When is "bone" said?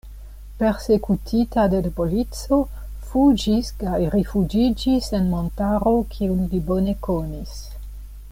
6.73-6.99